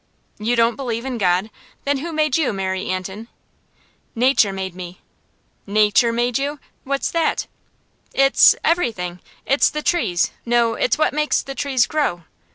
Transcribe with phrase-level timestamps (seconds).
[0.39, 1.51] "You don't believe in God?
[1.85, 3.27] Then who made you, Mary Antin?"
[4.15, 4.99] "Nature made me."
[5.67, 6.59] "Nature made you!
[6.83, 7.45] What's that?"
[8.11, 9.19] "It's everything.
[9.45, 12.23] It's the trees no, it's what makes the trees grow.